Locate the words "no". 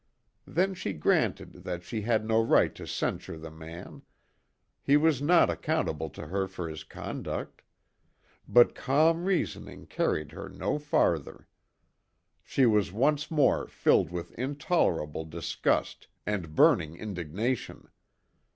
2.25-2.41, 10.49-10.79